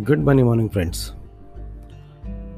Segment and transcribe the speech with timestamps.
[0.00, 1.12] Good morning morning friends.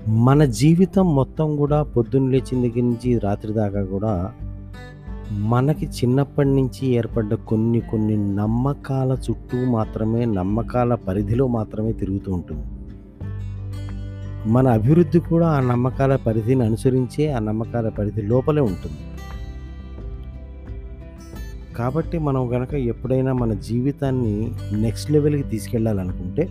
[0.08, 4.32] మన జీవితం మొత్తం కూడా పొద్దున్న లేచిన నుంచి రాత్రి దాకా కూడా
[5.30, 12.66] మనకి చిన్నప్పటి నుంచి ఏర్పడ్డ కొన్ని కొన్ని నమ్మకాల చుట్టూ మాత్రమే నమ్మకాల పరిధిలో మాత్రమే తిరుగుతూ ఉంటుంది.
[14.50, 18.98] మన అభివృద్ధి కూడా ఆ నమ్మకాల పరిధిని అనుసరించే ఆ నమ్మకాల పరిధి లోపలే ఉంటుంది.
[21.76, 26.48] కాబట్టి మనం కనుక ఎప్పుడైనా మన జీవితాన్ని నెక్స్ట్ లెవెల్కి తీసుకెళ్ళాలనుకుంటే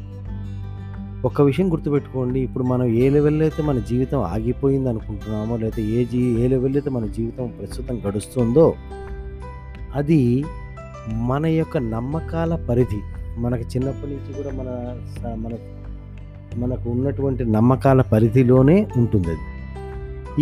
[1.26, 2.40] ఒక విషయం గుర్తుపెట్టుకోండి.
[2.40, 6.90] ఇప్పుడు మనం ఏ లెవెల్లో అయితే మన జీవితం ఆగిపోయింది అనుకుంటున్నామో లేకపోతే ఏ జీ ఏ లెవెల్లో అయితే
[6.90, 8.74] మన జీవితం ప్రస్తుతం గడుస్తుందో
[9.96, 10.46] అది
[11.14, 13.02] మన యొక్క నమ్మకాల పరిధి.
[13.38, 14.70] మనకు చిన్నప్పటి నుంచి కూడా మన
[15.36, 15.54] మన
[16.58, 19.46] మనకు ఉన్నటువంటి నమ్మకాల పరిధిలోనే ఉంటుంది అది.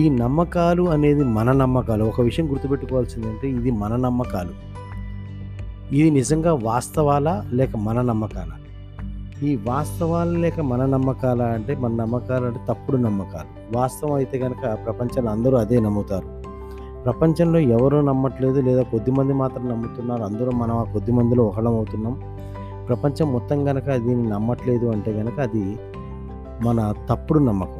[0.01, 2.03] ఈ నమ్మకాలు అనేది మన నమ్మకాలు.
[2.03, 4.53] ఒక విషయం గుర్తుపెట్టుకోవాల్సిందంటే ఇది మన నమ్మకాలు.
[5.95, 8.55] ఇది నిజంగా వాస్తవాలా లేక మన నమ్మకాలా?
[9.43, 13.77] ఈ వాస్తవాలు లేక మన నమ్మకాల అంటే మన నమ్మకాలు అంటే తప్పుడు నమ్మకాలు.
[13.77, 16.27] వాస్తవం అయితే కనుక ప్రపంచంలో అందరూ అదే నమ్ముతారు.
[17.03, 20.23] ప్రపంచంలో ఎవరూ నమ్మట్లేదు లేదా కొద్దిమంది మాత్రం నమ్ముతున్నారు.
[20.23, 22.19] అందరూ మనం ఆ కొద్ది మందిలో ఒకళ్ళం అవుతున్నాం.
[22.87, 25.79] ప్రపంచం మొత్తం కనుక దీన్ని నమ్మట్లేదు అంటే కనుక అది
[26.65, 27.78] మన తప్పుడు నమ్మకం.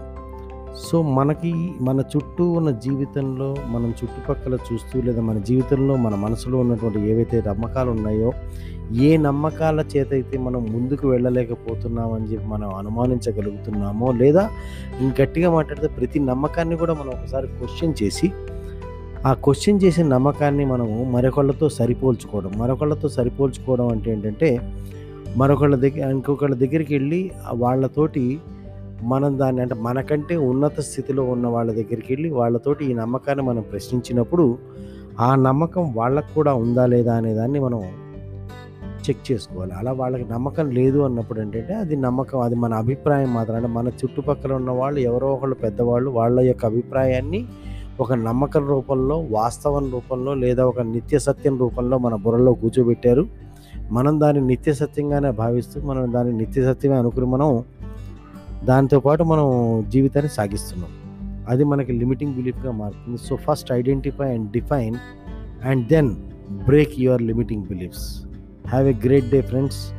[0.78, 7.12] సో మనకి మన చుట్టూ ఉన్న జీవితంలో మనం చుట్టుపక్కల చూస్తూ లేదా మన జీవితంలో మన మనసులో ఉన్నటువంటి
[7.12, 8.32] ఏవైతే నమ్మకాలు ఉన్నాయో
[8.94, 14.50] ఏ నమ్మకాల చేతైతే మనం ముందుకు వెళ్ళలేకపోతున్నామని చెప్పి మనం అనుమానించగలుగుతున్నామో లేదా
[15.22, 18.32] గట్టిగా మాట్లాడితే ప్రతి నమ్మకాన్ని కూడా మనం ఒకసారి క్వశ్చన్ చేసి
[19.26, 22.52] ఆ క్వశ్చన్ చేసిన నమ్మకాన్ని మనము మరొకళ్ళతో సరిపోల్చుకోవడం.
[22.58, 24.74] మరొకళ్ళతో సరిపోల్చుకోవడం అంటే ఏంటంటే
[25.38, 28.40] మరొకళ్ళ దగ్గర ఇంకొకళ్ళ దగ్గరికి వెళ్ళి వాళ్ళతోటి
[29.04, 34.58] మనం దాన్ని అంటే మనకంటే ఉన్నత స్థితిలో ఉన్న వాళ్ళ దగ్గరికి వెళ్ళి వాళ్ళతోటి ఈ నమ్మకాన్ని మనం ప్రశ్నించినప్పుడు
[35.20, 37.82] ఆ నమ్మకం వాళ్ళకు కూడా ఉందా లేదా అనే దాన్ని మనం
[39.10, 39.72] చెక్ చేసుకోవాలి.
[39.74, 43.56] అలా వాళ్ళకి నమ్మకం లేదు అన్నప్పుడు ఏంటంటే అది నమ్మకం అది మన అభిప్రాయం మాత్రం.
[43.56, 47.46] అంటే మన చుట్టుపక్కల ఉన్న వాళ్ళు ఎవరో ఒకళ్ళు పెద్దవాళ్ళు వాళ్ళ యొక్క అభిప్రాయాన్ని
[48.00, 53.26] ఒక నమ్మకం రూపంలో వాస్తవం రూపంలో లేదా ఒక నిత్య సత్యం రూపంలో మన బుర్రలో కూర్చోబెట్టారు.
[53.92, 57.64] మనం దాన్ని నిత్య సత్యంగానే భావిస్తూ మనం దాన్ని నిత్య సత్యమే అనుకుని మనం
[58.66, 60.90] దాంతోపాటు మనం జీవితాన్ని సాగిస్తున్నాం.
[61.50, 63.18] అది మనకి లిమిటింగ్ బిలీఫ్గా మారుతుంది.
[63.18, 64.96] So first identify and define
[65.64, 66.16] and then
[66.66, 68.24] break your limiting beliefs.
[68.68, 69.94] Have a great day friends.